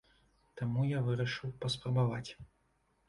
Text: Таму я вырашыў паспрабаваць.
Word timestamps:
Таму 0.61 0.85
я 0.93 1.03
вырашыў 1.09 1.53
паспрабаваць. 1.67 2.31